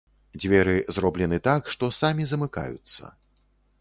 Дзверы 0.43 0.73
зроблены 0.95 1.39
так, 1.49 1.69
што 1.75 1.91
самі 2.01 2.23
замыкаюцца. 2.33 3.03